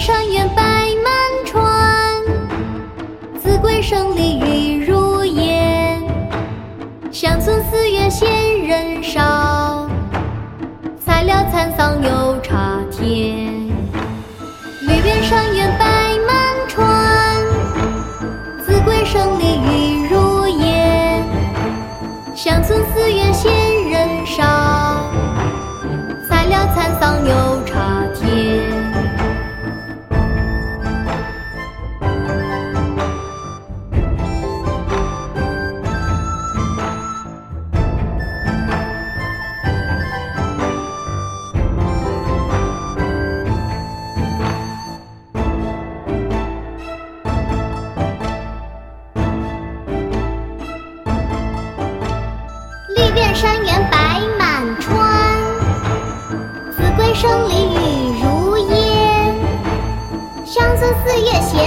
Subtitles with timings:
[0.00, 0.62] 山原白
[1.04, 1.12] 满
[1.44, 2.24] 川，
[3.38, 6.02] 子规声里雨如烟。
[7.12, 8.26] 乡村寺院闲
[8.66, 9.86] 人少，
[11.04, 13.46] 菜鸟蚕桑有茶田。
[14.80, 15.84] 绿遍山原白
[16.26, 16.34] 满
[16.66, 17.36] 川，
[18.64, 21.22] 子规声里雨如烟。
[22.34, 23.52] 乡村寺院闲
[53.34, 54.98] 山原白满川，
[56.72, 57.78] 子规声里雨
[58.22, 59.34] 如烟。
[60.44, 61.59] 乡村四月闲。